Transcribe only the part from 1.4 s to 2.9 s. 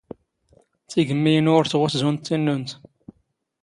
ⵓⵔ ⵜⵖⵓⵙ ⵣⵓⵏ ⴷ ⵜⵉⵏⵏⵓⵏⵜ.